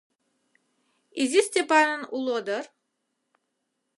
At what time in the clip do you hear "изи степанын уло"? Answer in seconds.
1.21-2.37